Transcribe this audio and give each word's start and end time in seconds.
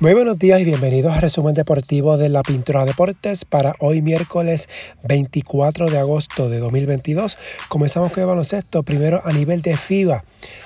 Muy 0.00 0.14
buenos 0.14 0.38
días 0.38 0.58
y 0.62 0.64
bienvenidos 0.64 1.14
a 1.14 1.20
Resumen 1.20 1.52
Deportivo 1.54 2.16
de 2.16 2.30
la 2.30 2.42
Pintura 2.42 2.86
Deportes 2.86 3.44
para 3.44 3.74
hoy 3.80 4.00
miércoles 4.00 4.66
24 5.06 5.90
de 5.90 5.98
agosto 5.98 6.48
de 6.48 6.58
2022. 6.58 7.36
Comenzamos 7.68 8.10
con 8.10 8.22
el 8.22 8.28
baloncesto, 8.28 8.82
primero 8.82 9.20
a 9.26 9.32
nivel 9.34 9.60
de 9.60 9.76
FIBA. 9.76 10.24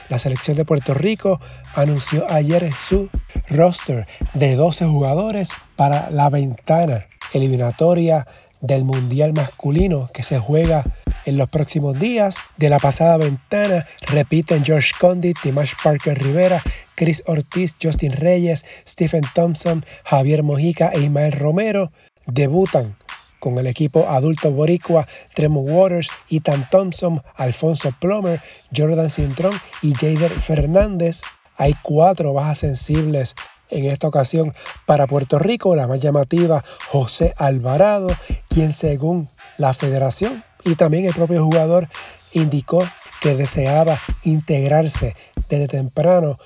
La 0.08 0.20
selección 0.20 0.56
de 0.56 0.64
Puerto 0.64 0.94
Rico 0.94 1.40
anunció 1.74 2.30
ayer 2.30 2.72
su 2.72 3.08
roster 3.48 4.06
de 4.34 4.54
12 4.54 4.86
jugadores 4.86 5.50
para 5.74 6.10
la 6.10 6.30
ventana 6.30 7.06
eliminatoria 7.32 8.28
del 8.60 8.84
Mundial 8.84 9.32
Masculino 9.32 10.10
que 10.14 10.22
se 10.22 10.38
juega 10.38 10.84
en 11.26 11.38
los 11.38 11.48
próximos 11.48 11.98
días. 11.98 12.36
De 12.56 12.70
la 12.70 12.78
pasada 12.78 13.16
ventana 13.16 13.84
repiten 14.06 14.64
George 14.64 14.92
Condit, 14.98 15.36
Timash 15.42 15.72
Parker 15.82 16.22
Rivera, 16.22 16.62
Chris 16.94 17.22
Ortiz, 17.26 17.74
Justin 17.82 18.12
Reyes, 18.12 18.64
Stephen 18.86 19.24
Thompson, 19.34 19.84
Javier 20.04 20.42
Mojica 20.42 20.90
e 20.92 21.00
Ismael 21.00 21.32
Romero. 21.32 21.92
Debutan 22.26 22.96
con 23.38 23.58
el 23.58 23.66
equipo 23.66 24.08
adulto 24.08 24.50
boricua 24.50 25.06
Tremont 25.34 25.68
Waters, 25.68 26.08
Ethan 26.30 26.66
Thompson, 26.70 27.22
Alfonso 27.36 27.94
Plummer, 28.00 28.40
Jordan 28.74 29.10
Cintrón 29.10 29.52
y 29.82 29.92
Jader 29.92 30.30
Fernández. 30.30 31.20
Hay 31.56 31.74
cuatro 31.82 32.32
bajas 32.32 32.58
sensibles 32.60 33.34
en 33.68 33.84
esta 33.86 34.08
ocasión 34.08 34.54
para 34.86 35.06
Puerto 35.06 35.38
Rico, 35.38 35.76
la 35.76 35.86
más 35.86 36.00
llamativa 36.00 36.64
José 36.88 37.34
Alvarado, 37.36 38.08
quien 38.48 38.72
según 38.72 39.28
la 39.58 39.74
federación 39.74 40.42
y 40.64 40.74
también 40.76 41.06
el 41.06 41.12
propio 41.14 41.44
jugador 41.44 41.88
indicó 42.32 42.82
que 43.20 43.34
deseaba 43.34 43.98
integrarse 44.24 45.14
desde 45.48 45.68
temprano 45.68 46.38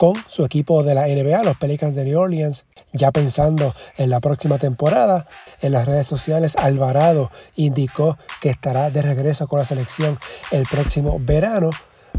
con 0.00 0.14
su 0.28 0.46
equipo 0.46 0.82
de 0.82 0.94
la 0.94 1.06
NBA, 1.08 1.44
los 1.44 1.58
Pelicans 1.58 1.94
de 1.94 2.06
New 2.06 2.18
Orleans, 2.18 2.64
ya 2.94 3.10
pensando 3.10 3.70
en 3.98 4.08
la 4.08 4.18
próxima 4.20 4.56
temporada. 4.56 5.26
En 5.60 5.72
las 5.72 5.86
redes 5.86 6.06
sociales, 6.06 6.56
Alvarado 6.56 7.30
indicó 7.54 8.16
que 8.40 8.48
estará 8.48 8.88
de 8.88 9.02
regreso 9.02 9.46
con 9.46 9.58
la 9.58 9.66
selección 9.66 10.18
el 10.52 10.62
próximo 10.62 11.20
verano, 11.20 11.68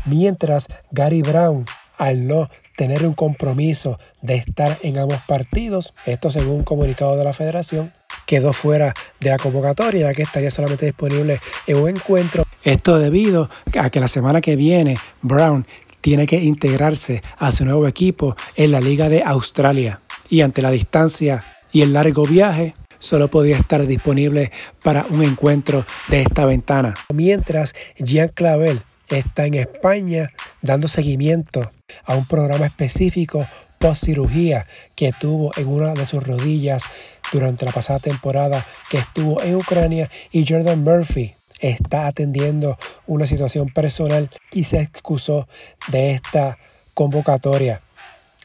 mientras 0.06 0.68
Gary 0.92 1.24
Brown, 1.24 1.66
al 1.98 2.28
no 2.28 2.52
tener 2.78 3.04
un 3.04 3.16
compromiso 3.16 3.98
de 4.22 4.36
estar 4.36 4.78
en 4.84 5.00
ambos 5.00 5.22
partidos, 5.28 5.96
esto 6.06 6.30
según 6.30 6.58
un 6.58 6.64
comunicado 6.64 7.18
de 7.18 7.24
la 7.24 7.34
federación, 7.34 7.94
quedó 8.28 8.54
fuera 8.54 8.94
de 9.20 9.32
la 9.32 9.40
convocatoria, 9.40 10.10
ya 10.10 10.14
que 10.14 10.22
estaría 10.22 10.52
solamente 10.52 10.86
disponible 10.86 11.40
en 11.66 11.78
un 11.78 11.90
encuentro. 11.90 12.44
Esto 12.64 13.00
debido 13.00 13.50
a 13.80 13.90
que 13.90 14.00
la 14.00 14.08
semana 14.08 14.40
que 14.40 14.56
viene 14.56 15.00
Brown 15.24 15.66
tiene 16.02 16.28
que 16.28 16.44
integrarse 16.44 17.24
a 17.38 17.52
su 17.52 17.66
nuevo 17.66 17.88
equipo 17.88 18.36
en 18.56 18.72
la 18.72 18.82
Liga 18.82 19.10
de 19.10 19.24
Australia. 19.24 20.02
Y 20.30 20.42
ante 20.42 20.62
la 20.62 20.72
distancia 20.72 21.46
y 21.72 21.82
el 21.82 21.94
largo 21.94 22.26
viaje, 22.26 22.74
solo 23.00 23.30
podía 23.30 23.58
estar 23.58 23.86
disponible 23.86 24.52
para 24.84 25.06
un 25.10 25.24
encuentro 25.24 25.86
de 26.10 26.22
esta 26.22 26.46
ventana. 26.46 26.94
Mientras 27.14 27.74
Jean 27.98 28.30
Clavel 28.30 28.82
está 29.10 29.46
en 29.46 29.56
España 29.56 30.32
dando 30.62 30.88
seguimiento 30.88 31.72
a 32.06 32.16
un 32.16 32.26
programa 32.26 32.66
específico 32.66 33.46
post 33.80 34.06
cirugía 34.06 34.66
que 34.96 35.12
tuvo 35.12 35.52
en 35.58 35.68
una 35.68 35.94
de 35.94 36.06
sus 36.06 36.26
rodillas 36.26 36.84
durante 37.34 37.66
la 37.66 37.72
pasada 37.72 38.00
temporada 38.00 38.66
que 38.90 38.98
estuvo 38.98 39.42
en 39.42 39.56
Ucrania 39.56 40.10
y 40.32 40.46
Jordan 40.48 40.84
Murphy 40.84 41.34
está 41.62 42.08
atendiendo 42.08 42.78
una 43.08 43.26
situación 43.26 43.70
personal 43.70 44.30
y 44.52 44.66
se 44.66 44.82
excusó 44.82 45.48
de 45.92 46.12
esta 46.12 46.58
convocatoria. 46.94 47.82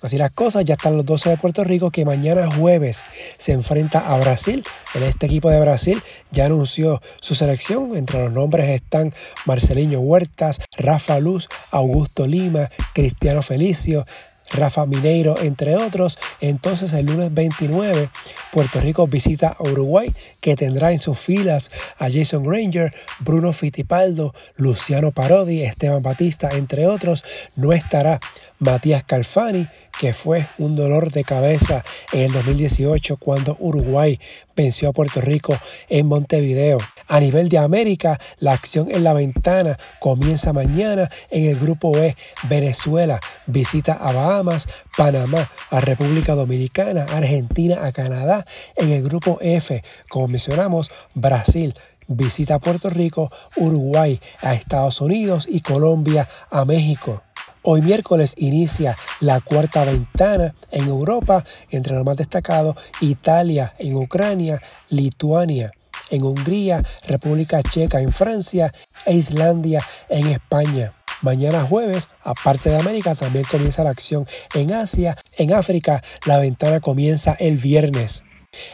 Así 0.02 0.18
las 0.18 0.30
cosas, 0.30 0.64
ya 0.66 0.74
están 0.74 0.96
los 0.96 1.06
12 1.06 1.30
de 1.30 1.36
Puerto 1.38 1.64
Rico 1.64 1.90
que 1.90 2.04
mañana 2.04 2.50
jueves 2.54 3.02
se 3.38 3.52
enfrenta 3.52 3.98
a 4.14 4.18
Brasil. 4.18 4.62
En 4.94 5.02
este 5.02 5.24
equipo 5.24 5.48
de 5.48 5.58
Brasil 5.58 6.02
ya 6.30 6.44
anunció 6.46 7.00
su 7.20 7.34
selección. 7.34 7.96
Entre 7.96 8.20
los 8.20 8.30
nombres 8.30 8.68
están 8.68 9.14
Marcelinho 9.46 10.00
Huertas, 10.00 10.60
Rafa 10.76 11.18
Luz, 11.18 11.48
Augusto 11.70 12.26
Lima, 12.26 12.70
Cristiano 12.92 13.42
Felicio, 13.42 14.04
Rafa 14.52 14.84
Mineiro, 14.84 15.40
entre 15.40 15.76
otros. 15.76 16.18
Entonces 16.40 16.92
el 16.92 17.06
lunes 17.06 17.32
29 17.32 18.10
Puerto 18.56 18.80
Rico 18.80 19.06
visita 19.06 19.48
a 19.48 19.62
Uruguay 19.64 20.10
que 20.40 20.56
tendrá 20.56 20.90
en 20.90 20.98
sus 20.98 21.18
filas 21.18 21.70
a 21.98 22.10
Jason 22.10 22.42
Granger, 22.42 22.90
Bruno 23.18 23.52
Fittipaldo, 23.52 24.32
Luciano 24.56 25.12
Parodi, 25.12 25.60
Esteban 25.60 26.02
Batista, 26.02 26.48
entre 26.54 26.86
otros. 26.86 27.22
No 27.54 27.74
estará 27.74 28.18
Matías 28.58 29.04
Calfani, 29.04 29.68
que 30.00 30.14
fue 30.14 30.46
un 30.56 30.74
dolor 30.74 31.12
de 31.12 31.22
cabeza 31.22 31.84
en 32.14 32.20
el 32.20 32.32
2018 32.32 33.18
cuando 33.18 33.58
Uruguay 33.60 34.18
venció 34.56 34.88
a 34.88 34.92
Puerto 34.92 35.20
Rico 35.20 35.56
en 35.88 36.06
Montevideo. 36.06 36.78
A 37.08 37.20
nivel 37.20 37.48
de 37.48 37.58
América, 37.58 38.18
la 38.38 38.52
acción 38.52 38.90
en 38.90 39.04
la 39.04 39.12
ventana 39.12 39.78
comienza 40.00 40.52
mañana 40.52 41.08
en 41.30 41.44
el 41.44 41.58
grupo 41.58 41.96
E. 41.96 42.16
Venezuela 42.48 43.20
visita 43.46 43.92
a 43.92 44.12
Bahamas, 44.12 44.66
Panamá 44.96 45.48
a 45.70 45.80
República 45.80 46.34
Dominicana, 46.34 47.04
Argentina 47.04 47.86
a 47.86 47.92
Canadá. 47.92 48.44
En 48.74 48.90
el 48.90 49.02
grupo 49.02 49.38
F, 49.40 49.84
como 50.08 50.28
mencionamos, 50.28 50.90
Brasil 51.14 51.74
visita 52.08 52.54
a 52.54 52.58
Puerto 52.58 52.90
Rico, 52.90 53.30
Uruguay 53.56 54.20
a 54.40 54.54
Estados 54.54 55.00
Unidos 55.00 55.46
y 55.50 55.60
Colombia 55.60 56.28
a 56.50 56.64
México. 56.64 57.25
Hoy 57.68 57.82
miércoles 57.82 58.34
inicia 58.36 58.96
la 59.18 59.40
cuarta 59.40 59.84
ventana 59.84 60.54
en 60.70 60.86
Europa, 60.86 61.42
entre 61.70 61.96
los 61.96 62.04
más 62.04 62.16
destacados 62.16 62.76
Italia 63.00 63.74
en 63.80 63.96
Ucrania, 63.96 64.62
Lituania 64.88 65.72
en 66.12 66.22
Hungría, 66.22 66.84
República 67.08 67.64
Checa 67.64 68.00
en 68.00 68.12
Francia 68.12 68.72
e 69.04 69.14
Islandia 69.14 69.82
en 70.08 70.28
España. 70.28 70.92
Mañana 71.22 71.64
jueves, 71.64 72.08
aparte 72.22 72.70
de 72.70 72.78
América, 72.78 73.16
también 73.16 73.44
comienza 73.50 73.82
la 73.82 73.90
acción 73.90 74.28
en 74.54 74.72
Asia. 74.72 75.16
En 75.36 75.52
África, 75.52 76.04
la 76.24 76.38
ventana 76.38 76.78
comienza 76.78 77.32
el 77.40 77.56
viernes. 77.56 78.22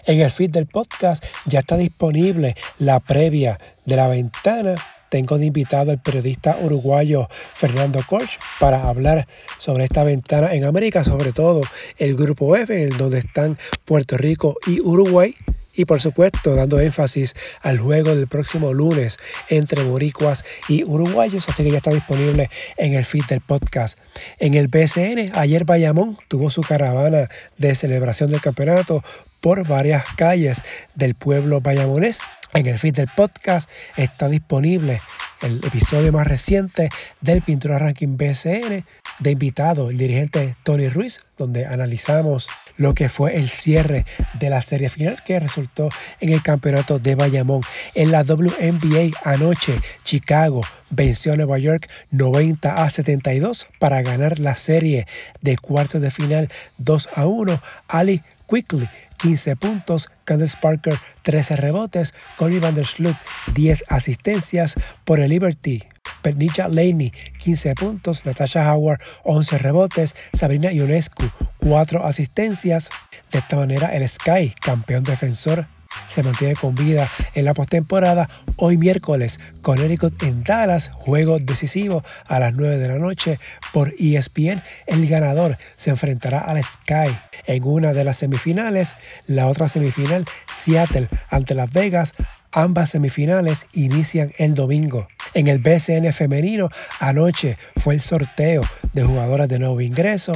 En 0.05 0.21
el 0.21 0.31
feed 0.31 0.51
del 0.51 0.67
podcast 0.67 1.25
ya 1.47 1.61
está 1.61 1.79
disponible 1.79 2.57
la 2.79 3.01
previa 3.01 3.59
de 3.87 3.97
la 3.97 4.09
ventana 4.09 4.75
tengo 5.13 5.37
de 5.37 5.45
invitado 5.45 5.91
al 5.91 6.01
periodista 6.01 6.57
uruguayo 6.59 7.29
Fernando 7.53 8.01
Korch 8.09 8.39
para 8.59 8.89
hablar 8.89 9.29
sobre 9.59 9.85
esta 9.85 10.05
ventana 10.05 10.55
en 10.55 10.65
América, 10.65 11.05
sobre 11.05 11.33
todo 11.33 11.61
el 11.99 12.17
grupo 12.17 12.57
F, 12.57 12.83
en 12.83 12.97
donde 12.97 13.19
están 13.19 13.59
Puerto 13.85 14.17
Rico 14.17 14.57
y 14.67 14.81
Uruguay. 14.81 15.35
Y 15.75 15.85
por 15.85 16.01
supuesto, 16.01 16.55
dando 16.55 16.81
énfasis 16.81 17.35
al 17.61 17.79
juego 17.79 18.15
del 18.15 18.27
próximo 18.27 18.73
lunes 18.73 19.19
entre 19.51 19.85
boricuas 19.85 20.47
y 20.67 20.83
uruguayos, 20.85 21.47
así 21.47 21.63
que 21.63 21.71
ya 21.71 21.77
está 21.77 21.91
disponible 21.91 22.49
en 22.79 22.95
el 22.95 23.05
feed 23.05 23.25
del 23.27 23.43
podcast. 23.43 23.99
En 24.39 24.55
el 24.55 24.69
BCN, 24.69 25.33
ayer 25.35 25.67
Bayamón 25.67 26.17
tuvo 26.29 26.49
su 26.49 26.63
caravana 26.63 27.29
de 27.59 27.75
celebración 27.75 28.31
del 28.31 28.41
campeonato 28.41 29.05
por 29.43 29.69
varias 29.69 30.05
calles 30.17 30.63
del 30.95 31.15
pueblo 31.15 31.61
bayamonés 31.61 32.21
en 32.55 32.67
el 32.67 32.79
feed 32.79 32.95
del 32.95 33.09
podcast 33.17 33.71
está 33.97 34.29
disponible 34.29 35.01
el 35.41 35.61
episodio 35.65 36.13
más 36.13 36.27
reciente 36.27 36.89
del 37.21 37.43
Pintura 37.43 37.79
Ranking 37.79 38.17
BCN 38.17 38.85
de 39.19 39.31
invitado 39.31 39.91
el 39.91 39.99
dirigente 39.99 40.55
Tony 40.63 40.89
Ruiz, 40.89 41.21
donde 41.37 41.67
analizamos 41.67 42.49
lo 42.77 42.95
que 42.95 43.09
fue 43.09 43.37
el 43.37 43.49
cierre 43.49 44.05
de 44.35 44.51
la 44.51 44.63
serie 44.63 44.89
final 44.89 45.23
que 45.25 45.41
resultó 45.41 45.89
en 46.21 46.33
el 46.33 46.43
campeonato 46.43 46.99
de 46.99 47.15
Bayamón. 47.15 47.63
En 47.95 48.13
la 48.13 48.23
WNBA 48.23 49.19
anoche, 49.25 49.75
Chicago 50.05 50.63
venció 50.91 51.33
a 51.33 51.37
Nueva 51.37 51.59
York 51.59 51.91
90 52.11 52.83
a 52.83 52.91
72 52.91 53.67
para 53.79 54.03
ganar 54.03 54.39
la 54.39 54.57
serie 54.57 55.07
de 55.41 55.57
cuartos 55.57 56.01
de 56.01 56.11
final 56.11 56.49
2 56.79 57.09
a 57.15 57.27
1. 57.27 57.61
Ali 57.89 58.23
Quickly 58.47 58.89
15 59.19 59.57
puntos, 59.57 60.09
Candace 60.25 60.57
Parker 60.61 60.99
13 61.23 61.57
rebotes, 61.57 62.15
Connie 62.37 62.59
Van 62.59 62.75
der 62.75 62.87
Sloot 62.87 63.17
10 63.55 63.85
asistencias 63.89 64.75
por 65.05 65.21
el 65.21 65.31
Liberty. 65.31 65.83
Pernicha 66.23 66.69
Laney 66.69 67.11
15 67.39 67.75
puntos, 67.75 68.25
Natasha 68.25 68.73
Howard 68.73 69.01
11 69.25 69.59
rebotes, 69.59 70.17
Sabrina 70.33 70.73
Ionescu 70.73 71.25
4 71.59 72.05
asistencias. 72.05 72.91
De 73.31 73.39
esta 73.39 73.57
manera 73.57 73.89
el 73.89 74.09
Sky, 74.09 74.55
campeón 74.61 75.05
defensor 75.05 75.67
se 76.09 76.23
mantiene 76.23 76.55
con 76.55 76.75
vida 76.75 77.09
en 77.35 77.45
la 77.45 77.55
postemporada. 77.55 78.29
Hoy 78.57 78.77
miércoles, 78.77 79.41
Connecticut 79.63 80.23
en 80.23 80.45
Dallas, 80.45 80.91
juego 80.93 81.39
decisivo 81.39 82.03
a 82.27 82.39
las 82.39 82.55
9 82.55 82.79
de 82.79 82.89
la 82.89 82.99
noche 82.99 83.39
por 83.73 83.93
ESPN. 83.99 84.63
El 84.87 85.07
ganador 85.07 85.57
se 85.77 85.91
enfrentará 85.91 86.41
al 86.41 86.63
Sky 86.63 87.17
en 87.47 87.65
una 87.65 87.93
de 87.93 88.05
las 88.05 88.19
semifinales. 88.19 88.95
La 89.27 89.47
otra 89.49 89.69
semifinal, 89.69 90.25
Seattle 90.47 91.09
ante 91.31 91.55
Las 91.55 91.73
Vegas. 91.73 92.15
Ambas 92.53 92.91
semifinales 92.91 93.67
inician 93.73 94.31
el 94.37 94.55
domingo. 94.55 95.09
En 95.33 95.49
el 95.49 95.59
BCN 95.59 96.13
femenino, 96.13 96.69
anoche 97.01 97.57
fue 97.77 97.95
el 97.95 98.03
sorteo 98.03 98.63
de 98.93 99.05
jugadoras 99.05 99.49
de 99.49 99.59
nuevo 99.59 99.81
ingreso. 99.81 100.35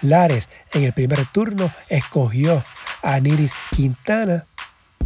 Lares 0.00 0.48
en 0.72 0.82
el 0.82 0.92
primer 0.92 1.24
turno 1.26 1.70
escogió 1.88 2.64
a 3.02 3.20
Niris 3.20 3.52
Quintana 3.74 4.46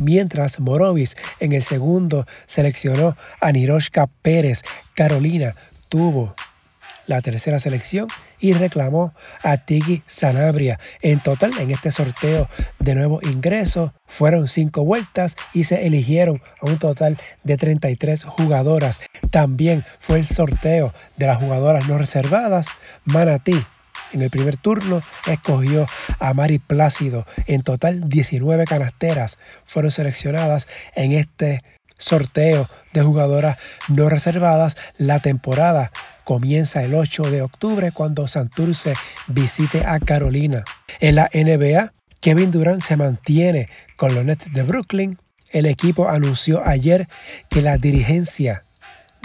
mientras 0.01 0.61
Morovis 0.61 1.17
en 1.41 1.53
el 1.53 1.63
segundo 1.63 2.27
seleccionó 2.47 3.17
a 3.41 3.53
Niroshka 3.53 4.07
Pérez. 4.23 4.63
Carolina 4.95 5.53
tuvo 5.89 6.35
la 7.07 7.21
tercera 7.21 7.59
selección 7.59 8.09
y 8.39 8.53
reclamó 8.53 9.15
a 9.43 9.59
Tigi 9.59 10.03
Sanabria. 10.07 10.79
En 11.01 11.21
total, 11.21 11.53
en 11.59 11.71
este 11.71 11.91
sorteo 11.91 12.49
de 12.79 12.95
nuevo 12.95 13.21
ingreso, 13.23 13.95
fueron 14.07 14.49
cinco 14.49 14.85
vueltas 14.85 15.37
y 15.55 15.65
se 15.65 15.87
eligieron 15.87 16.43
a 16.61 16.67
un 16.67 16.79
total 16.79 17.17
de 17.45 17.57
33 17.57 18.25
jugadoras. 18.25 19.01
También 19.31 19.85
fue 19.99 20.19
el 20.19 20.27
sorteo 20.27 20.93
de 21.17 21.27
las 21.27 21.39
jugadoras 21.39 21.89
no 21.89 21.99
reservadas. 21.99 22.67
Manatí 23.05 23.65
en 24.13 24.23
el 24.23 24.31
primer 24.31 24.57
turno 24.57 25.03
escogió 25.27 25.87
a 26.19 26.35
Mari 26.35 26.59
Plácido. 26.59 27.27
En 27.47 27.63
total 27.63 28.09
19 28.09 28.65
canasteras 28.65 29.39
fueron 29.65 29.91
seleccionadas 29.91 30.69
en 30.95 31.13
este 31.13 31.63
sorteo 31.99 32.67
de 32.93 33.03
jugadoras 33.03 33.59
no 33.89 34.09
reservadas. 34.09 34.77
La 34.97 35.21
temporada 35.21 35.93
comienza 36.25 36.83
el 36.83 36.95
8 36.95 37.31
de 37.31 37.43
octubre 37.43 37.91
cuando 37.93 38.29
Santurce 38.29 38.95
visite 39.29 39.85
a 39.87 39.99
Carolina. 39.99 40.65
En 41.01 41.15
la 41.15 41.31
NBA, 41.33 41.93
Kevin 42.21 42.51
Durant 42.51 42.83
se 42.83 42.97
mantiene 42.97 43.69
con 43.97 44.15
los 44.15 44.25
Nets 44.25 44.53
de 44.53 44.63
Brooklyn. 44.63 45.17
El 45.51 45.67
equipo 45.67 46.09
anunció 46.09 46.67
ayer 46.67 47.07
que 47.49 47.63
la 47.63 47.79
dirigencia 47.79 48.65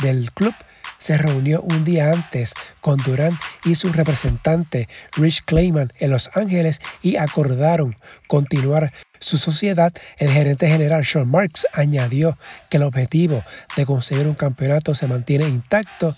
del 0.01 0.31
club 0.31 0.53
se 1.01 1.17
reunió 1.17 1.61
un 1.63 1.83
día 1.83 2.11
antes 2.11 2.53
con 2.79 2.97
Durant 2.97 3.37
y 3.65 3.73
su 3.73 3.91
representante 3.91 4.87
Rich 5.17 5.41
Clayman 5.45 5.91
en 5.97 6.11
Los 6.11 6.29
Ángeles 6.35 6.79
y 7.01 7.15
acordaron 7.15 7.97
continuar 8.27 8.93
su 9.19 9.37
sociedad. 9.37 9.91
El 10.17 10.29
gerente 10.29 10.67
general 10.67 11.03
Sean 11.03 11.27
Marks 11.27 11.65
añadió 11.73 12.37
que 12.69 12.77
el 12.77 12.83
objetivo 12.83 13.43
de 13.75 13.87
conseguir 13.87 14.27
un 14.27 14.35
campeonato 14.35 14.93
se 14.93 15.07
mantiene 15.07 15.47
intacto. 15.47 16.15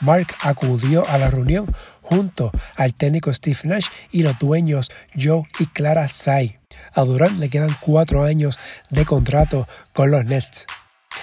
Mark 0.00 0.28
acudió 0.42 1.08
a 1.08 1.16
la 1.16 1.30
reunión 1.30 1.66
junto 2.02 2.52
al 2.76 2.92
técnico 2.92 3.32
Steve 3.32 3.60
Nash 3.64 3.86
y 4.12 4.22
los 4.22 4.38
dueños 4.38 4.90
Joe 5.18 5.44
y 5.58 5.66
Clara 5.66 6.06
Say. 6.06 6.58
A 6.92 7.02
Durant 7.02 7.38
le 7.38 7.48
quedan 7.48 7.74
cuatro 7.80 8.24
años 8.24 8.58
de 8.90 9.06
contrato 9.06 9.66
con 9.94 10.10
los 10.10 10.26
Nets. 10.26 10.66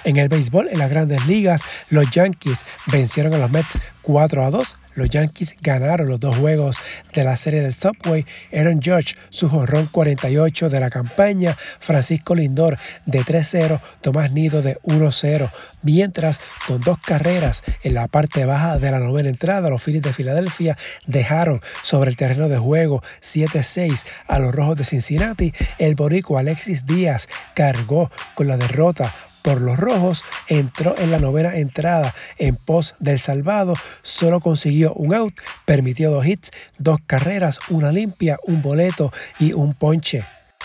En 0.04 0.16
el 0.16 0.28
béisbol, 0.28 0.68
en 0.70 0.78
las 0.78 0.90
grandes 0.90 1.26
ligas, 1.26 1.62
los 1.90 2.10
Yankees 2.10 2.64
vencieron 2.86 3.34
a 3.34 3.38
los 3.38 3.50
Mets 3.50 3.78
4 4.06 4.44
a 4.44 4.50
2 4.50 4.76
los 4.96 5.10
Yankees 5.10 5.54
ganaron 5.60 6.08
los 6.08 6.18
dos 6.18 6.36
juegos 6.38 6.78
de 7.14 7.22
la 7.22 7.36
serie 7.36 7.60
del 7.60 7.74
Subway. 7.74 8.24
Aaron 8.52 8.80
Judge, 8.82 9.14
su 9.28 9.48
jorrón 9.48 9.86
48 9.92 10.70
de 10.70 10.80
la 10.80 10.88
campaña. 10.88 11.54
Francisco 11.80 12.34
Lindor 12.34 12.78
de 13.04 13.20
3-0. 13.20 13.80
Tomás 14.00 14.32
Nido 14.32 14.62
de 14.62 14.78
1-0. 14.84 15.50
Mientras, 15.82 16.40
con 16.66 16.80
dos 16.80 16.98
carreras 16.98 17.62
en 17.82 17.92
la 17.92 18.08
parte 18.08 18.46
baja 18.46 18.78
de 18.78 18.90
la 18.90 18.98
novena 18.98 19.28
entrada, 19.28 19.68
los 19.68 19.82
Phillies 19.82 20.02
de 20.02 20.14
Filadelfia 20.14 20.78
dejaron 21.06 21.60
sobre 21.82 22.08
el 22.08 22.16
terreno 22.16 22.48
de 22.48 22.56
juego 22.56 23.02
7-6 23.20 24.06
a 24.26 24.38
los 24.38 24.54
Rojos 24.54 24.78
de 24.78 24.84
Cincinnati. 24.84 25.52
El 25.78 25.94
borico 25.94 26.38
Alexis 26.38 26.86
Díaz 26.86 27.28
cargó 27.54 28.10
con 28.34 28.48
la 28.48 28.56
derrota 28.56 29.14
por 29.42 29.60
los 29.60 29.78
Rojos. 29.78 30.24
Entró 30.48 30.96
en 30.98 31.10
la 31.10 31.18
novena 31.18 31.54
entrada 31.54 32.14
en 32.38 32.56
pos 32.56 32.94
del 32.98 33.18
salvado. 33.18 33.74
Solo 34.02 34.40
consiguió 34.40 34.92
un 34.94 35.14
out, 35.14 35.34
permitió 35.64 36.10
dos 36.10 36.26
hits, 36.26 36.50
dos 36.78 36.98
carreras, 37.06 37.58
una 37.70 37.92
limpia, 37.92 38.38
un 38.46 38.62
boleto 38.62 39.12
y 39.38 39.52
un 39.52 39.74
ponche. 39.74 40.24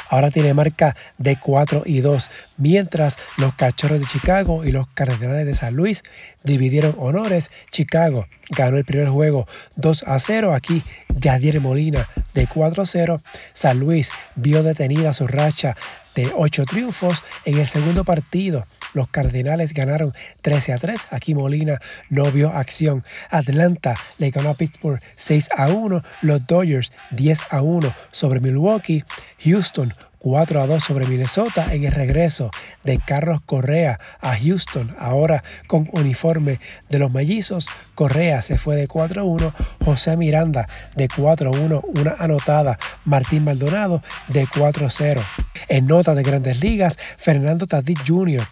Ahora 0.10 0.30
tiene 0.30 0.54
marca 0.54 0.96
de 1.18 1.38
4 1.38 1.84
y 1.86 2.02
2, 2.02 2.30
mientras 2.58 3.18
los 3.38 3.54
Cachorros 3.54 4.02
de 4.02 4.06
Chicago 4.06 4.66
y 4.66 4.72
los 4.72 4.88
Cardenales 4.90 5.46
de 5.46 5.56
San 5.56 5.74
Luis 5.74 6.04
dividieron 6.44 6.96
honores. 6.98 7.50
Chicago 7.72 8.28
ganó 8.50 8.78
el 8.78 8.84
primer 8.84 9.08
juego 9.08 9.48
2 9.78 10.04
a 10.08 10.20
0. 10.20 10.54
Aquí 10.54 10.84
Yadier 11.18 11.62
Molina 11.62 12.10
de 12.34 12.46
4 12.46 12.84
a 12.84 12.86
0. 12.86 13.22
San 13.54 13.80
Luis 13.80 14.12
vio 14.36 14.64
detenida 14.64 15.14
su 15.14 15.28
racha 15.28 15.78
de 16.16 16.30
8 16.36 16.66
triunfos 16.66 17.24
en 17.46 17.60
el 17.60 17.68
segundo 17.68 18.04
partido. 18.04 18.68
Los 18.94 19.10
Cardenales 19.10 19.74
ganaron 19.74 20.14
13 20.42 20.74
a 20.74 20.78
3. 20.78 21.08
Aquí 21.12 21.36
Molina 21.36 21.80
no 22.10 22.32
vio 22.32 22.50
acción. 22.50 23.04
Atlanta 23.30 23.96
le 24.18 24.32
ganó 24.32 24.50
a 24.50 24.54
Pittsburgh 24.54 25.02
6 25.16 25.50
a 25.58 25.70
1. 25.70 26.04
Los 26.22 26.48
Dodgers 26.48 26.92
10 27.12 27.40
a 27.50 27.62
1 27.62 27.94
sobre 28.12 28.40
Milwaukee. 28.40 29.04
Houston 29.44 29.92
4 30.22 30.62
a 30.62 30.68
2 30.68 30.84
sobre 30.84 31.08
Minnesota 31.08 31.74
en 31.74 31.84
el 31.84 31.92
regreso 31.92 32.52
de 32.84 33.00
Carlos 33.00 33.42
Correa 33.44 34.00
a 34.22 34.38
Houston, 34.38 34.96
ahora 35.00 35.44
con 35.66 35.90
uniforme 35.94 36.60
de 36.90 37.00
los 37.00 37.12
mellizos. 37.12 37.68
Correa 37.96 38.44
se 38.44 38.60
fue 38.60 38.76
de 38.76 38.88
4 38.88 39.22
a 39.22 39.24
1, 39.24 39.54
José 39.84 40.18
Miranda 40.18 40.68
de 40.96 41.10
4 41.10 41.50
a 41.50 41.60
1, 41.60 41.84
una 41.96 42.16
anotada, 42.20 42.78
Martín 43.06 43.46
Maldonado 43.46 44.04
de 44.28 44.48
4 44.56 44.86
a 44.86 44.90
0. 44.92 45.22
En 45.70 45.88
nota 45.88 46.14
de 46.14 46.22
grandes 46.22 46.62
ligas, 46.62 47.00
Fernando 47.18 47.66
Tatis 47.66 47.98
Jr 48.08 48.48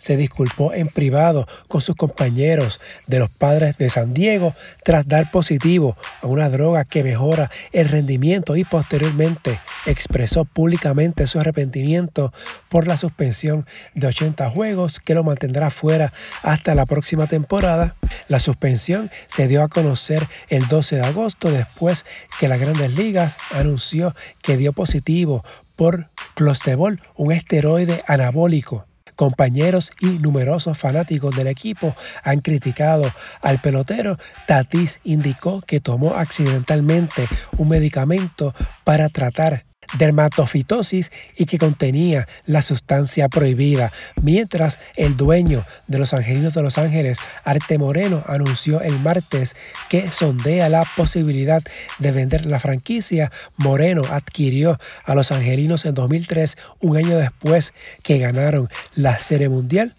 se 0.00 0.16
disculpó 0.16 0.72
en 0.72 0.88
privado 0.88 1.46
con 1.68 1.80
sus 1.80 1.94
compañeros 1.94 2.80
de 3.06 3.18
los 3.18 3.30
padres 3.30 3.76
de 3.76 3.90
San 3.90 4.14
Diego 4.14 4.54
tras 4.82 5.06
dar 5.06 5.30
positivo 5.30 5.96
a 6.22 6.26
una 6.26 6.48
droga 6.48 6.84
que 6.84 7.04
mejora 7.04 7.50
el 7.72 7.88
rendimiento 7.88 8.56
y 8.56 8.64
posteriormente 8.64 9.60
expresó 9.86 10.44
públicamente 10.46 11.26
su 11.26 11.38
arrepentimiento 11.38 12.32
por 12.70 12.88
la 12.88 12.96
suspensión 12.96 13.66
de 13.94 14.06
80 14.06 14.48
juegos 14.50 15.00
que 15.00 15.14
lo 15.14 15.22
mantendrá 15.22 15.70
fuera 15.70 16.12
hasta 16.42 16.74
la 16.74 16.86
próxima 16.86 17.26
temporada. 17.26 17.96
La 18.28 18.40
suspensión 18.40 19.10
se 19.26 19.48
dio 19.48 19.62
a 19.62 19.68
conocer 19.68 20.26
el 20.48 20.66
12 20.66 20.96
de 20.96 21.02
agosto 21.02 21.50
después 21.50 22.06
que 22.38 22.48
las 22.48 22.58
grandes 22.58 22.96
ligas 22.96 23.36
anunció 23.52 24.14
que 24.42 24.56
dio 24.56 24.72
positivo 24.72 25.44
por 25.76 26.08
clostebol, 26.34 27.00
un 27.16 27.32
esteroide 27.32 28.02
anabólico 28.06 28.86
Compañeros 29.20 29.90
y 30.00 30.18
numerosos 30.20 30.78
fanáticos 30.78 31.36
del 31.36 31.48
equipo 31.48 31.94
han 32.22 32.40
criticado 32.40 33.04
al 33.42 33.60
pelotero. 33.60 34.16
Tatis 34.46 35.00
indicó 35.04 35.60
que 35.60 35.78
tomó 35.78 36.14
accidentalmente 36.14 37.28
un 37.58 37.68
medicamento 37.68 38.54
para 38.82 39.10
tratar 39.10 39.66
dermatofitosis 39.98 41.10
y 41.36 41.46
que 41.46 41.58
contenía 41.58 42.26
la 42.44 42.62
sustancia 42.62 43.28
prohibida, 43.28 43.92
mientras 44.22 44.78
el 44.96 45.16
dueño 45.16 45.64
de 45.86 45.98
los 45.98 46.14
Angelinos 46.14 46.54
de 46.54 46.62
Los 46.62 46.78
Ángeles, 46.78 47.18
Arte 47.44 47.78
Moreno, 47.78 48.24
anunció 48.26 48.80
el 48.80 48.98
martes 49.00 49.56
que 49.88 50.10
sondea 50.12 50.68
la 50.68 50.84
posibilidad 50.96 51.62
de 51.98 52.12
vender 52.12 52.46
la 52.46 52.60
franquicia. 52.60 53.30
Moreno 53.56 54.02
adquirió 54.10 54.78
a 55.04 55.14
los 55.14 55.32
Angelinos 55.32 55.84
en 55.84 55.94
2003, 55.94 56.56
un 56.80 56.96
año 56.96 57.16
después 57.16 57.74
que 58.02 58.18
ganaron 58.18 58.68
la 58.94 59.18
Serie 59.18 59.48
Mundial. 59.48 59.94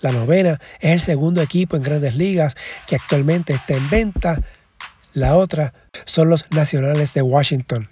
La 0.00 0.12
novena 0.12 0.58
es 0.80 0.92
el 0.92 1.00
segundo 1.00 1.42
equipo 1.42 1.76
en 1.76 1.82
grandes 1.82 2.16
ligas 2.16 2.56
que 2.86 2.96
actualmente 2.96 3.52
está 3.52 3.74
en 3.74 3.90
venta. 3.90 4.40
La 5.12 5.36
otra 5.36 5.74
son 6.06 6.30
los 6.30 6.50
Nacionales 6.50 7.12
de 7.14 7.22
Washington. 7.22 7.88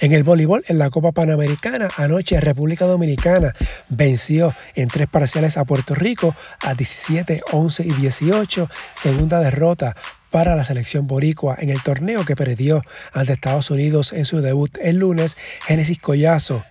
En 0.00 0.12
el 0.12 0.24
voleibol, 0.24 0.64
en 0.68 0.78
la 0.78 0.90
Copa 0.90 1.12
Panamericana, 1.12 1.88
anoche 1.96 2.40
República 2.40 2.86
Dominicana 2.86 3.54
venció 3.88 4.54
en 4.74 4.88
tres 4.88 5.08
parciales 5.08 5.56
a 5.56 5.64
Puerto 5.64 5.94
Rico 5.94 6.34
a 6.60 6.74
17, 6.74 7.42
11 7.52 7.84
y 7.84 7.92
18, 7.92 8.68
segunda 8.94 9.40
derrota 9.40 9.94
para 10.30 10.56
la 10.56 10.64
selección 10.64 11.06
boricua 11.06 11.56
en 11.58 11.68
el 11.68 11.82
torneo 11.82 12.24
que 12.24 12.34
perdió 12.34 12.82
ante 13.12 13.34
Estados 13.34 13.70
Unidos 13.70 14.12
en 14.12 14.24
su 14.24 14.40
debut 14.40 14.76
el 14.80 14.96
lunes. 14.96 15.36
Génesis 15.66 15.98
Collazo, 15.98 16.64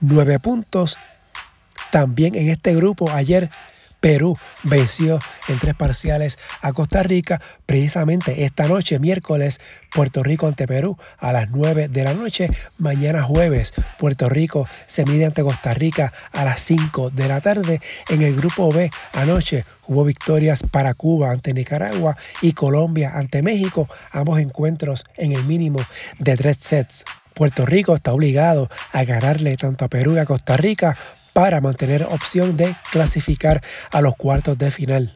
nueve 0.00 0.38
puntos. 0.40 0.98
También 1.90 2.34
en 2.34 2.50
este 2.50 2.74
grupo 2.74 3.10
ayer 3.10 3.48
Perú 4.06 4.38
venció 4.62 5.18
en 5.48 5.58
tres 5.58 5.74
parciales 5.74 6.38
a 6.62 6.72
Costa 6.72 7.02
Rica. 7.02 7.40
Precisamente 7.66 8.44
esta 8.44 8.68
noche, 8.68 9.00
miércoles, 9.00 9.58
Puerto 9.92 10.22
Rico 10.22 10.46
ante 10.46 10.68
Perú 10.68 10.96
a 11.18 11.32
las 11.32 11.50
9 11.50 11.88
de 11.88 12.04
la 12.04 12.14
noche. 12.14 12.48
Mañana 12.78 13.24
jueves, 13.24 13.74
Puerto 13.98 14.28
Rico 14.28 14.68
se 14.84 15.04
mide 15.04 15.26
ante 15.26 15.42
Costa 15.42 15.74
Rica 15.74 16.12
a 16.30 16.44
las 16.44 16.60
5 16.60 17.10
de 17.10 17.26
la 17.26 17.40
tarde. 17.40 17.80
En 18.08 18.22
el 18.22 18.36
grupo 18.36 18.70
B, 18.70 18.92
anoche 19.12 19.64
hubo 19.88 20.04
victorias 20.04 20.62
para 20.62 20.94
Cuba 20.94 21.32
ante 21.32 21.52
Nicaragua 21.52 22.16
y 22.42 22.52
Colombia 22.52 23.10
ante 23.12 23.42
México. 23.42 23.88
Ambos 24.12 24.38
encuentros 24.38 25.04
en 25.16 25.32
el 25.32 25.42
mínimo 25.46 25.80
de 26.20 26.36
tres 26.36 26.58
sets. 26.60 27.04
Puerto 27.36 27.66
Rico 27.66 27.94
está 27.94 28.14
obligado 28.14 28.70
a 28.92 29.04
ganarle 29.04 29.58
tanto 29.58 29.84
a 29.84 29.88
Perú 29.88 30.14
y 30.14 30.18
a 30.18 30.24
Costa 30.24 30.56
Rica 30.56 30.96
para 31.34 31.60
mantener 31.60 32.04
opción 32.04 32.56
de 32.56 32.74
clasificar 32.90 33.60
a 33.90 34.00
los 34.00 34.16
cuartos 34.16 34.56
de 34.56 34.70
final. 34.70 35.14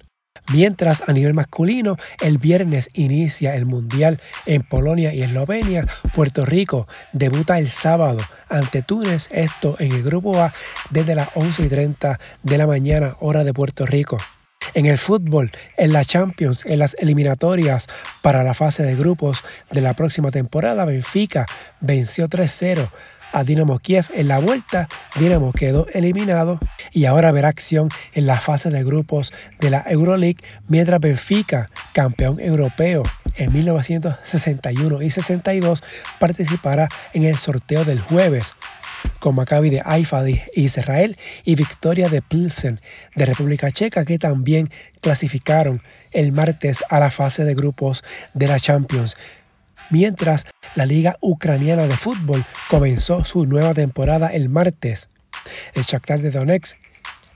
Mientras 0.53 1.03
a 1.09 1.15
nivel 1.15 1.33
masculino, 1.33 1.97
el 2.21 2.37
viernes 2.37 2.91
inicia 2.93 3.57
el 3.57 3.65
Mundial 3.65 4.21
en 4.45 4.63
Polonia 4.63 5.15
y 5.15 5.23
Eslovenia. 5.23 5.87
Puerto 6.15 6.45
Rico 6.45 6.87
debuta 7.15 7.59
el 7.59 7.71
sábado 7.71 8.21
ante 8.51 8.83
Túnez, 8.83 9.29
esto 9.31 9.77
en 9.79 9.93
el 9.93 10.03
grupo 10.03 10.39
A 10.39 10.53
desde 10.91 11.15
las 11.15 11.31
11 11.35 11.63
y 11.63 11.69
30 11.69 12.21
de 12.43 12.59
la 12.59 12.67
mañana, 12.67 13.17
hora 13.21 13.45
de 13.45 13.55
Puerto 13.55 13.87
Rico. 13.87 14.19
En 14.75 14.87
el 14.87 14.99
fútbol, 14.99 15.51
en 15.77 15.93
la 15.93 16.05
Champions, 16.05 16.65
en 16.67 16.79
las 16.79 16.95
eliminatorias 17.01 17.89
para 18.23 18.45
la 18.45 18.55
fase 18.55 18.83
de 18.83 18.97
grupos 18.97 19.43
de 19.71 19.81
la 19.81 19.95
próxima 19.95 20.31
temporada, 20.31 20.85
Benfica 20.85 21.47
venció 21.81 22.29
3-0 22.29 22.89
a 23.33 23.45
Dinamo 23.45 23.79
Kiev 23.79 24.07
en 24.15 24.29
la 24.29 24.39
vuelta. 24.39 24.89
Dinamo 25.17 25.53
quedó 25.53 25.87
eliminado 25.93 26.59
y 26.93 27.05
ahora 27.05 27.33
verá 27.33 27.49
acción 27.49 27.89
en 28.15 28.27
la 28.27 28.41
fase 28.41 28.71
de 28.71 28.85
grupos 28.85 29.33
de 29.61 29.71
la 29.71 29.85
Euroleague, 29.87 30.43
mientras 30.69 31.01
Benfica, 31.01 31.69
campeón 31.93 32.41
europeo 32.41 33.03
en 33.37 33.53
1961 33.53 35.03
y 35.03 35.11
62, 35.11 35.83
participará 36.19 36.89
en 37.13 37.25
el 37.25 37.37
sorteo 37.37 37.85
del 37.85 38.01
jueves 38.01 38.55
con 39.19 39.35
Maccabi 39.35 39.71
de 39.71 39.83
Haifa 39.85 40.23
de 40.23 40.43
Israel 40.55 41.17
y 41.45 41.55
Victoria 41.55 42.09
de 42.09 42.23
Pilsen 42.23 42.81
de 43.15 43.27
República 43.27 43.71
Checa 43.71 44.05
que 44.05 44.19
también 44.19 44.69
clasificaron 45.01 45.83
el 46.13 46.33
martes 46.33 46.83
a 46.89 47.01
la 47.01 47.11
fase 47.11 47.45
de 47.45 47.55
grupos 47.55 48.03
de 48.35 48.49
la 48.49 48.59
Champions. 48.59 49.17
Mientras 49.91 50.47
la 50.77 50.87
Liga 50.87 51.17
Ucraniana 51.21 51.87
de 51.87 51.97
Fútbol 51.97 52.45
comenzó 52.69 53.25
su 53.25 53.47
nueva 53.47 53.75
temporada 53.75 54.29
el 54.29 54.49
martes. 54.49 55.09
El 55.75 55.83
Shakhtar 55.83 56.21
de 56.21 56.31
Donetsk 56.31 56.79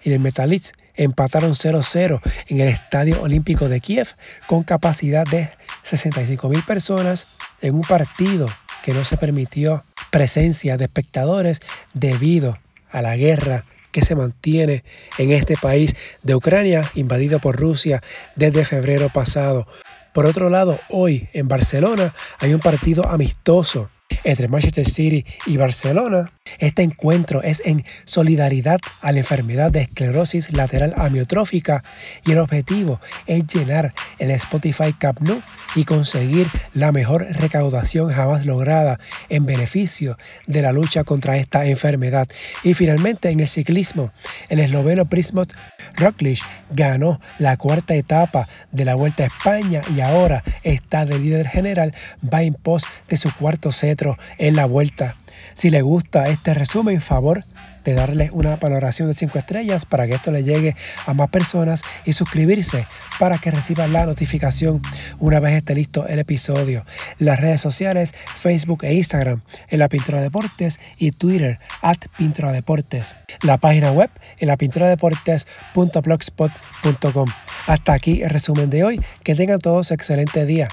y 0.05 0.13
el 0.13 0.21
Metalist 0.21 0.75
empataron 0.95 1.53
0-0 1.55 2.21
en 2.49 2.61
el 2.61 2.69
Estadio 2.69 3.21
Olímpico 3.23 3.69
de 3.69 3.81
Kiev 3.81 4.09
con 4.47 4.63
capacidad 4.63 5.27
de 5.27 5.51
65.000 5.85 6.65
personas 6.65 7.39
en 7.61 7.75
un 7.75 7.83
partido 7.83 8.47
que 8.83 8.93
no 8.93 9.05
se 9.05 9.17
permitió 9.17 9.85
presencia 10.11 10.77
de 10.77 10.85
espectadores 10.85 11.61
debido 11.95 12.59
a 12.91 13.03
la 13.03 13.17
guerra 13.17 13.65
que 13.91 14.03
se 14.03 14.17
mantiene 14.17 14.85
en 15.19 15.31
este 15.31 15.57
país 15.57 15.95
de 16.25 16.35
Ucrania, 16.35 16.91
invadido 16.95 17.39
por 17.39 17.57
Rusia 17.57 18.03
desde 18.35 18.65
febrero 18.65 19.09
pasado. 19.09 19.67
Por 20.15 20.27
otro 20.27 20.49
lado, 20.49 20.79
hoy 20.91 21.29
en 21.33 21.49
Barcelona 21.49 22.15
hay 22.39 22.55
un 22.55 22.61
partido 22.61 23.05
amistoso 23.09 23.91
entre 24.23 24.47
Manchester 24.47 24.89
City 24.89 25.25
y 25.45 25.57
Barcelona. 25.57 26.31
Este 26.61 26.83
encuentro 26.83 27.43
es 27.43 27.63
en 27.65 27.85
solidaridad 28.05 28.79
a 29.03 29.11
la 29.11 29.19
enfermedad 29.19 29.73
de 29.73 29.83
esclerosis 29.83 30.53
lateral 30.53 30.95
amiotrófica 30.97 31.83
y 32.25 32.31
el 32.31 32.39
objetivo 32.39 33.01
es 33.27 33.45
llenar 33.49 33.93
el 34.21 34.31
Spotify 34.31 34.93
Cup 34.93 35.17
Nou 35.21 35.43
y 35.75 35.85
conseguir 35.85 36.47
la 36.75 36.93
mejor 36.93 37.27
recaudación 37.33 38.13
jamás 38.13 38.47
lograda 38.47 39.01
en 39.31 39.47
beneficio 39.47 40.17
de 40.47 40.63
la 40.63 40.71
lucha 40.71 41.03
contra 41.03 41.37
esta 41.39 41.67
enfermedad. 41.67 42.29
Y 42.63 42.75
finalmente 42.75 43.31
en 43.31 43.41
el 43.41 43.49
ciclismo, 43.49 44.13
el 44.49 44.61
esloveno 44.61 45.07
Prismot 45.07 45.53
Roglic 45.95 46.41
ganó 46.71 47.21
la 47.39 47.57
cuarta 47.57 47.95
etapa 47.95 48.47
de 48.73 48.85
la 48.85 48.95
Vuelta 48.95 49.25
a 49.25 49.27
España 49.27 49.83
y 49.95 50.01
ahora 50.01 50.43
está 50.63 51.05
de 51.05 51.19
líder 51.19 51.49
general, 51.49 51.95
va 52.23 52.43
en 52.43 52.55
pos 52.55 52.85
de 53.09 53.17
su 53.17 53.35
cuarto 53.35 53.73
cetro 53.73 54.19
en 54.39 54.57
la 54.57 54.67
Vuelta. 54.67 55.17
Si 55.55 55.71
le 55.71 55.83
gusta 55.83 56.29
este 56.29 56.55
resumen, 56.55 57.01
favor 57.01 57.45
de 57.85 57.95
darle 57.95 58.31
una 58.33 58.57
valoración 58.57 59.09
de 59.09 59.15
5 59.15 59.39
estrellas 59.39 59.85
para 59.85 60.07
que 60.07 60.15
esto 60.15 60.31
le 60.31 60.43
llegue 60.43 60.75
a 61.07 61.15
más 61.15 61.29
personas 61.29 61.83
y 62.05 62.13
suscribirse 62.13 62.87
para 63.19 63.39
que 63.39 63.51
reciba 63.51 63.87
la 63.87 64.07
notificación 64.07 64.83
una 65.19 65.41
vez 65.41 65.55
esté 65.55 65.75
listo 65.75 66.07
el 66.07 66.19
episodio. 66.19 66.85
Las 67.19 67.41
redes 67.41 67.61
sociales, 67.61 68.15
Facebook 68.37 68.85
e 68.85 68.95
Instagram, 68.95 69.43
en 69.69 69.79
la 69.79 69.89
Pintura 69.89 70.21
Deportes 70.21 70.79
y 70.99 71.13
Twitter, 71.13 71.59
at 71.83 71.99
Pintura 72.17 72.53
Deportes. 72.53 73.17
La 73.43 73.59
página 73.59 73.93
web 73.93 74.11
en 74.39 74.49
la 74.49 74.57
pintura 74.57 74.89
deportes.blogspot.com. 74.89 77.29
Hasta 77.67 77.93
aquí 77.93 78.23
el 78.23 78.31
resumen 78.31 78.71
de 78.71 78.85
hoy. 78.85 79.01
Que 79.23 79.35
tengan 79.35 79.59
todos 79.59 79.91
excelente 79.91 80.45
día. 80.45 80.69